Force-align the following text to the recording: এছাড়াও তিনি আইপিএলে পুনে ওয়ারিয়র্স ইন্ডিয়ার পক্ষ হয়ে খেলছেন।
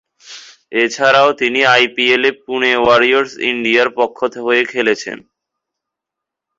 এছাড়াও 0.75 1.29
তিনি 1.41 1.59
আইপিএলে 1.75 2.29
পুনে 2.43 2.71
ওয়ারিয়র্স 2.77 3.31
ইন্ডিয়ার 3.51 3.89
পক্ষ 3.99 4.17
হয়ে 4.45 4.63
খেলছেন। 4.71 5.17